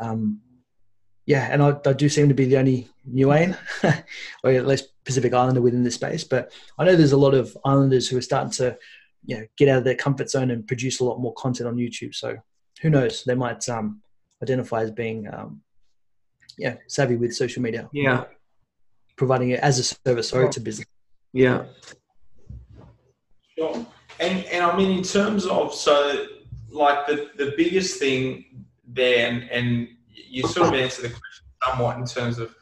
[0.00, 0.40] um,
[1.26, 3.56] yeah, and I, I, do seem to be the only Niuean,
[4.44, 6.22] or at least Pacific Islander within this space.
[6.22, 8.78] But I know there's a lot of islanders who are starting to
[9.24, 11.76] you know get out of their comfort zone and produce a lot more content on
[11.76, 12.14] YouTube.
[12.14, 12.36] So
[12.80, 13.24] who knows?
[13.24, 14.02] They might um,
[14.40, 15.62] identify as being um,
[16.58, 17.88] yeah savvy with social media.
[17.92, 18.24] Yeah,
[19.16, 20.86] providing it as a service or to business.
[21.32, 21.64] Yeah.
[23.56, 23.86] Sure.
[24.20, 26.26] And and I mean in terms of so
[26.70, 31.98] like the the biggest thing there and, and you sort of answered the question somewhat
[31.98, 32.54] in terms of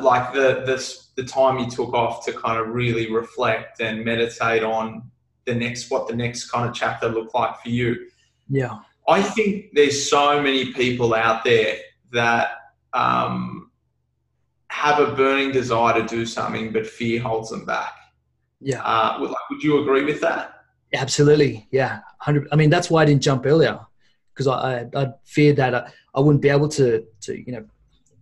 [0.00, 4.62] like the the the time you took off to kind of really reflect and meditate
[4.62, 5.10] on
[5.46, 8.08] the next what the next kind of chapter looked like for you.
[8.48, 8.78] Yeah.
[9.08, 11.78] I think there's so many people out there
[12.12, 12.50] that
[12.92, 13.70] um,
[14.68, 17.92] have a burning desire to do something, but fear holds them back.
[18.60, 18.82] Yeah.
[18.82, 20.64] Uh, would, like, would you agree with that?
[20.92, 21.66] Absolutely.
[21.70, 22.00] Yeah.
[22.18, 22.48] Hundred.
[22.52, 23.80] I mean, that's why I didn't jump earlier
[24.34, 27.64] because I, I, I feared that I, I wouldn't be able to, to, you know,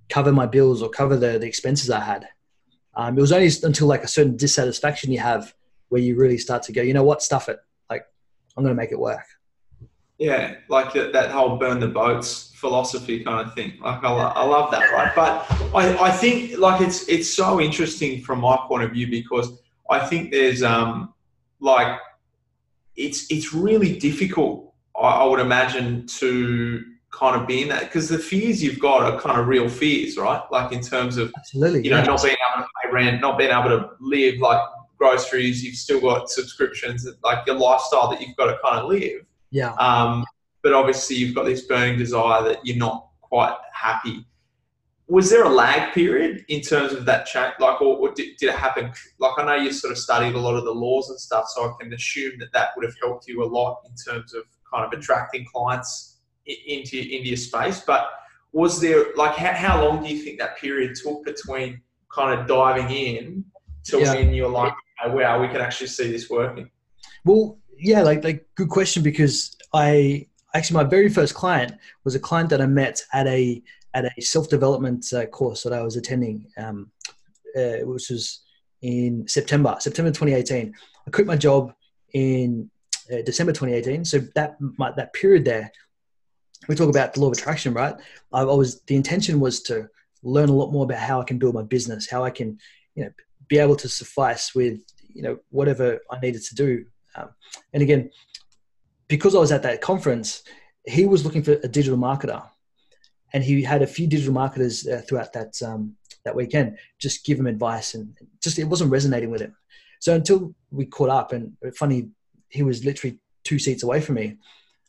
[0.09, 2.29] cover my bills or cover the, the expenses I had.
[2.95, 5.55] Um, it was only until like a certain dissatisfaction you have
[5.89, 7.59] where you really start to go, you know what, stuff it.
[7.89, 8.05] Like,
[8.57, 9.25] I'm going to make it work.
[10.19, 13.75] Yeah, like that, that whole burn the boats philosophy kind of thing.
[13.81, 15.13] Like, I, I love that, right?
[15.15, 19.61] But I, I think like it's it's so interesting from my point of view because
[19.91, 21.15] I think there's um
[21.61, 21.99] like
[22.97, 24.73] it's it's really difficult.
[24.97, 29.03] I, I would imagine to kind of be in that because the fears you've got
[29.03, 30.43] are kind of real fears, right?
[30.51, 32.05] Like in terms of Absolutely, you know yeah.
[32.05, 34.61] not being able to pay rent, not being able to live like
[34.99, 39.25] groceries, you've still got subscriptions, like your lifestyle that you've got to kind of live.
[39.51, 39.73] Yeah.
[39.75, 40.25] Um,
[40.63, 44.27] but obviously, you've got this burning desire that you're not quite happy.
[45.09, 47.55] Was there a lag period in terms of that change?
[47.59, 48.93] Like, or, or did, did, it happen?
[49.19, 51.65] Like, I know you sort of studied a lot of the laws and stuff, so
[51.65, 54.85] I can assume that that would have helped you a lot in terms of kind
[54.85, 57.81] of attracting clients into into your space.
[57.81, 58.09] But
[58.53, 61.81] was there like how, how long do you think that period took between
[62.13, 63.45] kind of diving in
[63.85, 64.15] to yeah.
[64.15, 64.73] when you're like,
[65.05, 66.71] oh, wow, we can actually see this working?
[67.25, 71.73] Well, yeah, like like good question because I actually my very first client
[72.05, 73.63] was a client that I met at a
[73.95, 76.91] at a self development uh, course that I was attending, um,
[77.57, 78.41] uh, which was
[78.83, 80.75] in September September 2018.
[81.07, 81.73] I quit my job
[82.13, 82.71] in
[83.13, 84.05] uh, December 2018.
[84.05, 85.73] So that my, that period there,
[86.69, 87.95] we talk about the law of attraction, right?
[88.33, 89.89] I, I was the intention was to
[90.23, 92.59] learn a lot more about how I can build my business, how I can
[92.95, 93.11] you know
[93.49, 94.81] be able to suffice with
[95.15, 96.85] you know whatever I needed to do.
[97.17, 97.31] Um,
[97.73, 98.11] and again,
[99.09, 100.43] because I was at that conference,
[100.85, 102.47] he was looking for a digital marketer,
[103.33, 107.39] and he had a few digital marketers uh, throughout that um, that weekend just give
[107.39, 109.57] him advice, and just it wasn't resonating with him.
[110.01, 112.09] So until we caught up, and funny,
[112.49, 114.37] he was literally two seats away from me.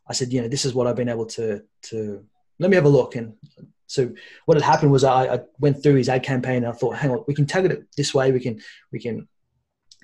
[0.08, 2.26] I said, you know, this is what I've been able to to
[2.60, 3.16] let me have a look.
[3.16, 3.36] And
[3.88, 4.12] so
[4.46, 7.12] what had happened was I, I went through his ad campaign and I thought, hang
[7.12, 8.32] on, we can target it this way.
[8.32, 8.60] We can
[8.92, 9.28] we can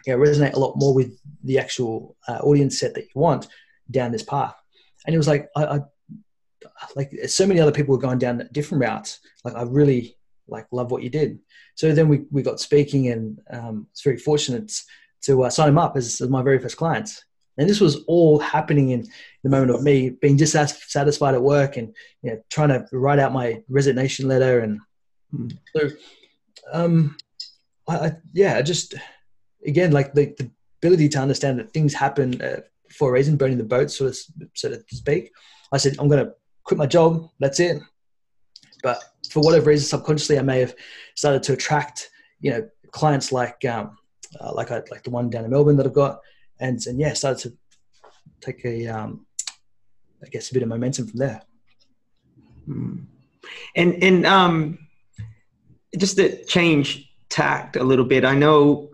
[0.05, 3.47] you know, resonate a lot more with the actual uh, audience set that you want
[3.91, 4.55] down this path.
[5.05, 5.79] And he was like, I, I
[6.95, 9.19] like so many other people were going down different routes.
[9.43, 11.39] Like I really like love what you did.
[11.75, 14.71] So then we, we got speaking and um, it's very fortunate
[15.23, 17.09] to uh, sign him up as, as my very first client.
[17.57, 19.07] And this was all happening in
[19.43, 23.31] the moment of me being dissatisfied at work and you know, trying to write out
[23.31, 24.59] my resignation letter.
[24.59, 24.81] And
[25.75, 25.89] so,
[26.71, 27.15] um,
[27.87, 28.95] I, I, yeah, just
[29.65, 30.51] again, like the, the,
[30.83, 32.59] ability to understand that things happen uh,
[32.91, 34.17] for a reason, burning the boat, so to,
[34.53, 35.31] so to speak.
[35.71, 36.33] I said, I'm going to
[36.65, 37.29] quit my job.
[37.39, 37.81] That's it.
[38.83, 40.75] But for whatever reason, subconsciously, I may have
[41.15, 42.09] started to attract,
[42.41, 43.97] you know, clients like, um,
[44.39, 46.19] uh, like I, like the one down in Melbourne that I've got,
[46.59, 47.57] and and yeah, started to
[48.41, 49.25] take a, um,
[50.23, 51.41] I guess, a bit of momentum from there.
[52.65, 52.95] Hmm.
[53.75, 54.79] And and um,
[55.97, 58.89] just to change tact a little bit, I know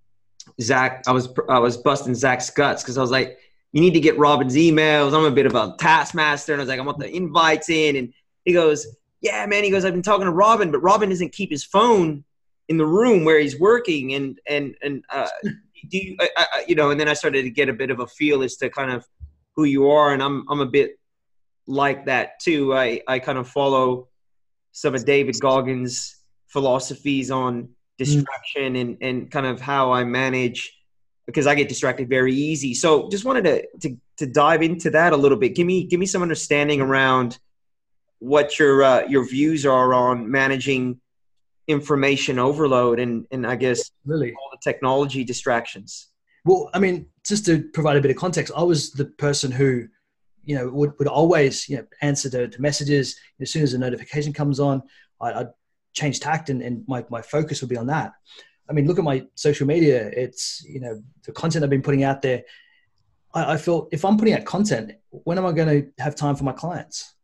[0.60, 1.04] Zach.
[1.06, 3.38] I was I was busting Zach's guts because I was like,
[3.72, 5.14] you need to get Robin's emails.
[5.14, 7.96] I'm a bit of a taskmaster, and I was like, I want the invites in,
[7.96, 8.12] and
[8.44, 8.86] he goes,
[9.22, 9.64] yeah, man.
[9.64, 12.24] He goes, I've been talking to Robin, but Robin doesn't keep his phone
[12.68, 15.28] in the room where he's working, and and and uh,
[15.88, 16.90] do you, I, I, you know?
[16.90, 19.06] And then I started to get a bit of a feel as to kind of
[19.56, 20.98] who you are, and I'm I'm a bit
[21.66, 22.74] like that too.
[22.74, 24.08] I I kind of follow
[24.72, 26.16] some of David Goggins'
[26.48, 30.74] philosophies on distraction and and kind of how I manage
[31.26, 32.74] because I get distracted very easy.
[32.74, 35.54] So just wanted to to to dive into that a little bit.
[35.54, 37.38] Give me give me some understanding around
[38.18, 41.00] what your uh, your views are on managing
[41.68, 46.08] information overload and and I guess really all the technology distractions.
[46.44, 49.86] Well, I mean, just to provide a bit of context, I was the person who,
[50.44, 53.78] you know, would, would always you know answer to, to messages as soon as a
[53.78, 54.82] notification comes on.
[55.20, 55.50] I, would
[55.92, 58.12] change tact and, and my, my focus would be on that.
[58.72, 60.10] I mean, look at my social media.
[60.16, 62.42] It's you know the content I've been putting out there.
[63.34, 66.36] I, I feel if I'm putting out content, when am I going to have time
[66.36, 67.14] for my clients?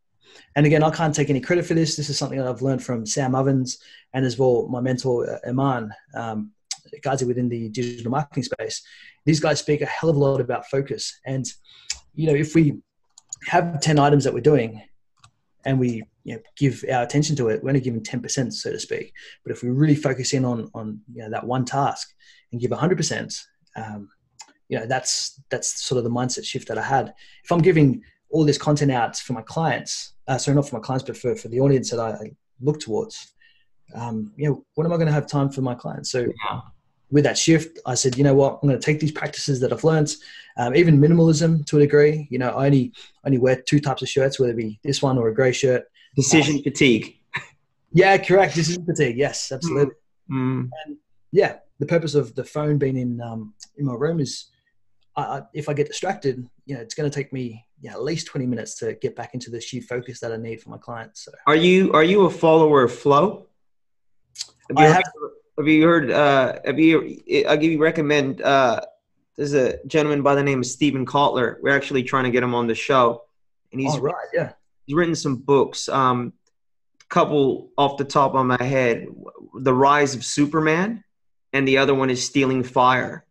[0.55, 1.95] And again, I can't take any credit for this.
[1.95, 3.79] This is something that I've learned from Sam Ovens
[4.13, 6.51] and as well my mentor uh, Iman, um,
[7.01, 8.83] guys within the digital marketing space.
[9.25, 11.19] These guys speak a hell of a lot about focus.
[11.25, 11.47] And
[12.13, 12.79] you know, if we
[13.47, 14.83] have ten items that we're doing,
[15.65, 18.71] and we you know, give our attention to it, we're only giving ten percent, so
[18.71, 19.13] to speak.
[19.43, 22.13] But if we really focus in on on you know, that one task
[22.51, 23.33] and give hundred um, percent,
[24.69, 27.13] you know, that's that's sort of the mindset shift that I had.
[27.43, 30.83] If I'm giving all this content out for my clients, uh, sorry, not for my
[30.87, 33.33] clients, but for, for the audience that I, I look towards,
[33.95, 36.11] um, you know, when am I going to have time for my clients?
[36.11, 36.61] So yeah.
[37.09, 39.73] with that shift, I said, you know what, I'm going to take these practices that
[39.73, 40.13] I've learned,
[40.57, 42.27] um, even minimalism to a degree.
[42.29, 42.93] You know, I only
[43.25, 45.88] only wear two types of shirts, whether it be this one or a grey shirt.
[46.15, 47.15] Decision fatigue.
[47.91, 48.55] Yeah, correct.
[48.55, 49.17] Decision fatigue.
[49.17, 49.95] Yes, absolutely.
[50.29, 50.69] Mm.
[50.85, 50.97] And
[51.31, 54.47] yeah, the purpose of the phone being in um, in my room is,
[55.15, 58.27] I, if I get distracted, you know, it's going to take me yeah, at least
[58.27, 61.25] 20 minutes to get back into the sheer focus that I need for my clients.
[61.25, 61.31] So.
[61.47, 63.47] Are you are you a follower of Flow?
[64.69, 65.03] Have you, I have,
[65.57, 66.11] have you heard?
[66.11, 67.21] Uh, have you?
[67.47, 68.41] I'll give you recommend.
[68.41, 68.81] Uh,
[69.35, 71.55] there's a gentleman by the name of Steven Kotler.
[71.61, 73.23] We're actually trying to get him on the show,
[73.71, 74.53] and he's oh, right, yeah.
[74.89, 75.87] He's written some books.
[75.87, 76.33] Um,
[77.09, 79.05] couple off the top of my head,
[79.53, 81.03] The Rise of Superman,
[81.53, 83.23] and the other one is Stealing Fire,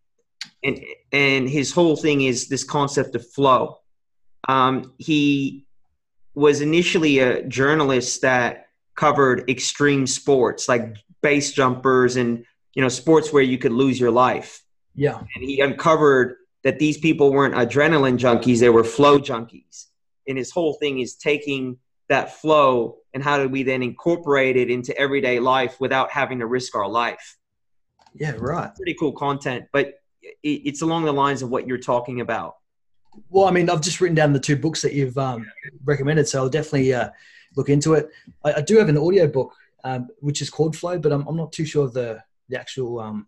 [0.63, 0.81] and
[1.13, 3.79] and his whole thing is this concept of flow
[4.49, 5.67] um, he
[6.35, 12.45] was initially a journalist that covered extreme sports like base jumpers and
[12.75, 14.63] you know sports where you could lose your life.
[14.95, 19.87] Yeah, and he uncovered that these people weren't adrenaline junkies; they were flow junkies.
[20.29, 24.71] And his whole thing is taking that flow and how do we then incorporate it
[24.71, 27.37] into everyday life without having to risk our life.
[28.15, 28.75] Yeah, right.
[28.75, 29.95] Pretty cool content, but
[30.43, 32.57] it's along the lines of what you're talking about.
[33.31, 35.51] Well, I mean, I've just written down the two books that you've um,
[35.85, 37.11] recommended, so I'll definitely uh,
[37.57, 38.09] look into it.
[38.45, 41.37] I, I, do have an audio book um, which is called Flow, but I'm, I'm
[41.37, 43.27] not too sure of the the actual um,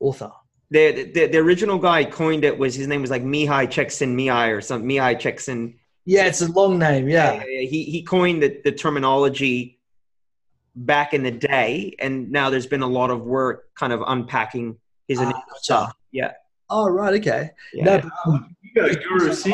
[0.00, 0.30] author.
[0.70, 4.60] The, the, the original guy coined it was his name was like Mihai Csikszentmihalyi or
[4.60, 4.88] something.
[4.88, 5.77] Mihai Csikszentmihalyi.
[6.08, 7.06] Yeah, it's a long name.
[7.06, 7.68] Yeah, yeah, yeah.
[7.68, 9.78] he he coined the, the terminology
[10.74, 14.78] back in the day, and now there's been a lot of work kind of unpacking
[15.06, 15.94] his uh, stuff.
[16.10, 16.32] Yeah.
[16.70, 17.50] Oh right, okay.
[17.74, 17.84] Yeah.
[17.84, 19.52] No, but, um, You go, Guru Singh.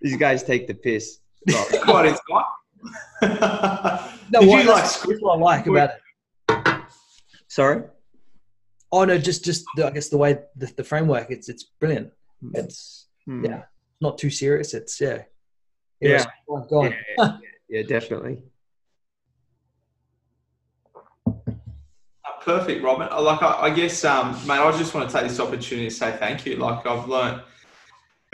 [0.00, 1.18] These guys take the piss.
[1.82, 2.44] Quite inspired.
[4.30, 5.90] no, Did what, you like that's, that's what I like about
[6.48, 6.84] it.
[7.48, 7.82] Sorry.
[8.94, 12.12] Oh no, just just the, I guess the way the, the framework it's it's brilliant.
[12.52, 13.44] It's Hmm.
[13.44, 13.62] yeah,
[14.00, 14.72] not too serious.
[14.74, 15.22] It's yeah,
[16.00, 16.24] Yeah.
[16.48, 16.92] Oh, go on.
[16.92, 17.32] Yeah, yeah,
[17.70, 18.42] yeah, definitely.
[21.26, 21.32] Uh,
[22.42, 23.08] Perfect, Robin.
[23.10, 25.94] Uh, Like, I, I guess, um, mate, I just want to take this opportunity to
[25.94, 26.56] say thank you.
[26.56, 27.40] Like, I've learned,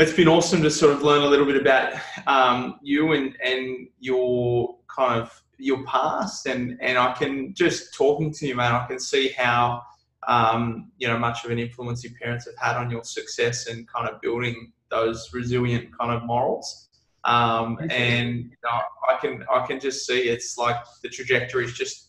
[0.01, 1.95] it's been awesome to sort of learn a little bit about
[2.27, 8.33] um, you and, and your kind of your past, and and I can just talking
[8.33, 8.73] to you, man.
[8.75, 9.85] I can see how
[10.27, 13.89] um, you know much of an influence your parents have had on your success and
[13.89, 16.89] kind of building those resilient kind of morals.
[17.25, 21.73] Um, and you know, I can I can just see it's like the trajectory is
[21.75, 22.09] just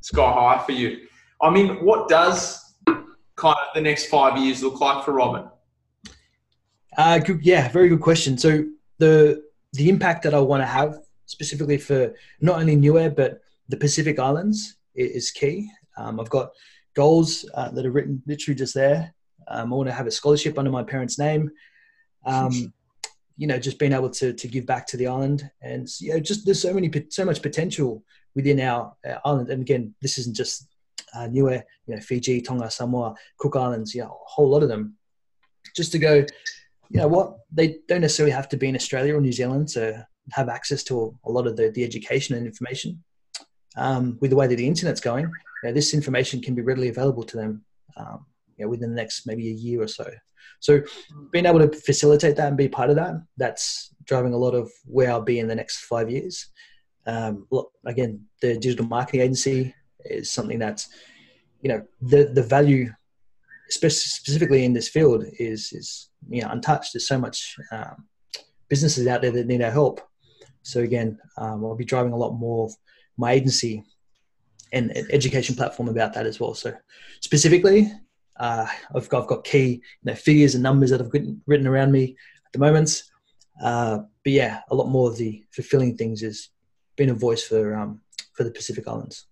[0.00, 1.06] sky high for you.
[1.42, 5.50] I mean, what does kind of the next five years look like for Robin?
[6.96, 8.38] Uh, good, yeah, very good question.
[8.38, 8.64] So
[8.98, 9.42] the
[9.74, 14.18] the impact that I want to have specifically for not only Niue but the Pacific
[14.18, 15.70] Islands i- is key.
[15.98, 16.50] Um, I've got
[16.96, 19.14] goals uh, that are written literally just there.
[19.48, 21.50] Um, I want to have a scholarship under my parents' name.
[22.24, 22.72] Um,
[23.36, 26.20] you know, just being able to to give back to the island, and you know,
[26.20, 28.02] just there's so many so much potential
[28.34, 29.50] within our, our island.
[29.50, 30.68] And again, this isn't just
[31.14, 34.68] uh, Niue, you know, Fiji, Tonga, Samoa, Cook Islands, you know, a whole lot of
[34.68, 34.96] them.
[35.74, 36.14] Just to go,
[36.90, 40.06] you know what, they don't necessarily have to be in Australia or New Zealand to
[40.32, 43.02] have access to a lot of the, the education and information.
[43.78, 45.30] Um, with the way that the internet's going,
[45.62, 47.64] you know, this information can be readily available to them
[47.96, 50.08] um, you know, within the next maybe a year or so.
[50.60, 50.80] So
[51.32, 54.70] being able to facilitate that and be part of that, that's driving a lot of
[54.84, 56.46] where I'll be in the next five years.
[57.06, 60.88] Um, look, again, the digital marketing agency is something that's,
[61.62, 62.90] you know, the, the value
[63.68, 66.92] spe- specifically in this field is, is, you know, untouched.
[66.94, 68.06] There's so much um,
[68.68, 70.00] businesses out there that need our help.
[70.62, 72.74] So again, um, I'll be driving a lot more of
[73.16, 73.84] my agency
[74.76, 76.54] and an education platform about that as well.
[76.54, 76.74] So
[77.20, 77.90] specifically,
[78.38, 81.66] uh, I've got I've got key you know, figures and numbers that I've written, written
[81.66, 83.02] around me at the moment.
[83.62, 86.50] Uh, but yeah, a lot more of the fulfilling things is
[86.96, 88.00] being a voice for um,
[88.34, 89.26] for the Pacific Islands.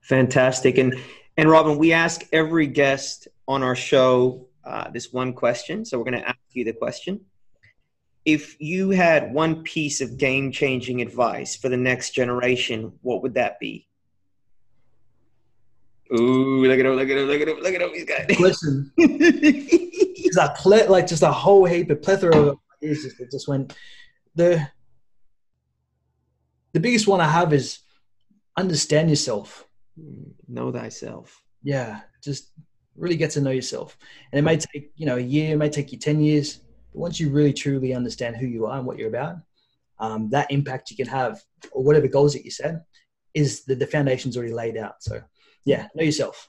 [0.00, 0.78] Fantastic.
[0.78, 0.94] And
[1.36, 5.84] and Robin, we ask every guest on our show uh, this one question.
[5.84, 7.20] So we're going to ask you the question.
[8.24, 13.34] If you had one piece of game changing advice for the next generation, what would
[13.34, 13.86] that be?
[16.12, 17.90] Ooh, look at him, look at him, look at him, look at him.
[17.92, 23.02] He's got Listen, it's a ple- like just a whole heap of plethora of ideas
[23.02, 23.74] just, that just went.
[24.34, 24.68] The
[26.72, 27.80] the biggest one I have is
[28.56, 29.66] understand yourself.
[30.46, 31.42] know thyself.
[31.62, 32.52] Yeah, just
[32.96, 33.96] really get to know yourself.
[34.32, 36.60] And it may take, you know, a year, it may take you 10 years.
[36.92, 39.36] But once you really truly understand who you are and what you're about,
[39.98, 41.40] um, that impact you can have
[41.72, 42.84] or whatever goals that you set
[43.34, 44.96] is the, the foundation's already laid out.
[45.00, 45.22] So,
[45.66, 46.48] yeah, know yourself.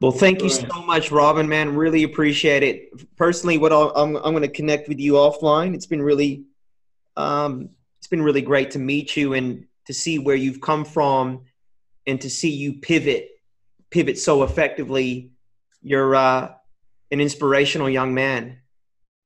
[0.00, 1.48] Well, thank you so much, Robin.
[1.48, 3.16] Man, really appreciate it.
[3.16, 5.74] Personally, what I'll, I'm I'm going to connect with you offline.
[5.74, 6.44] It's been really,
[7.16, 11.42] um, it's been really great to meet you and to see where you've come from,
[12.06, 13.28] and to see you pivot,
[13.90, 15.32] pivot so effectively.
[15.82, 16.52] You're uh,
[17.10, 18.58] an inspirational young man.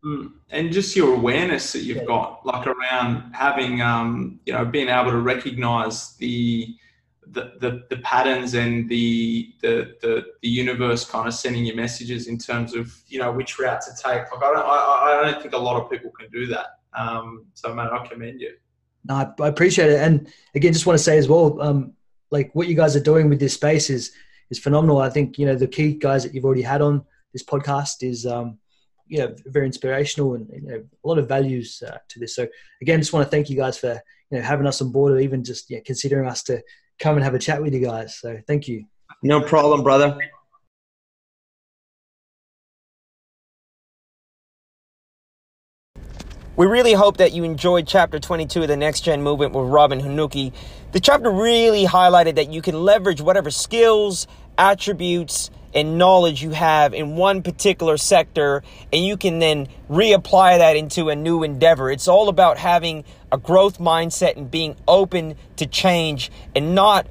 [0.04, 0.32] Mm.
[0.50, 5.10] And just your awareness that you've got, like around having, um, you know, being able
[5.10, 6.76] to recognize the,
[7.26, 12.26] the, the, the patterns and the, the, the, the universe kind of sending you messages
[12.26, 14.30] in terms of, you know, which route to take.
[14.32, 16.78] Like, I don't, I, I don't think a lot of people can do that.
[16.94, 18.54] Um, so, man, I commend you.
[19.04, 20.00] No, I, appreciate it.
[20.00, 21.92] And again, just want to say as well, um,
[22.30, 24.12] like what you guys are doing with this space is
[24.50, 24.98] is phenomenal.
[24.98, 28.26] I think you know the key guys that you've already had on this podcast is
[28.26, 28.58] um,
[29.06, 32.36] you know very inspirational and you know a lot of values uh, to this.
[32.36, 32.46] So
[32.80, 34.00] again, just want to thank you guys for
[34.30, 36.62] you know having us on board or even just yeah, considering us to
[36.98, 38.18] come and have a chat with you guys.
[38.18, 38.84] So thank you.
[39.22, 40.18] No problem, brother.
[46.54, 50.00] We really hope that you enjoyed chapter 22 of the Next Gen Movement with Robin
[50.00, 50.52] Hanuki.
[50.92, 54.26] The chapter really highlighted that you can leverage whatever skills,
[54.58, 58.62] attributes, and knowledge you have in one particular sector,
[58.92, 61.90] and you can then reapply that into a new endeavor.
[61.90, 67.06] It's all about having a growth mindset and being open to change and not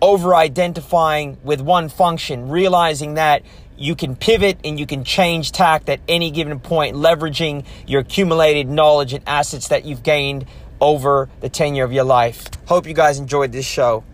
[0.00, 3.42] over identifying with one function, realizing that
[3.76, 8.68] you can pivot and you can change tact at any given point, leveraging your accumulated
[8.68, 10.46] knowledge and assets that you've gained
[10.80, 12.48] over the tenure of your life.
[12.66, 14.04] Hope you guys enjoyed this show.